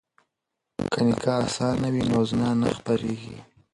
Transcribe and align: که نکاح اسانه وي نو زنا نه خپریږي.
که 0.91 0.99
نکاح 1.07 1.37
اسانه 1.45 1.87
وي 1.93 2.03
نو 2.11 2.19
زنا 2.29 2.49
نه 2.61 2.69
خپریږي. 2.77 3.37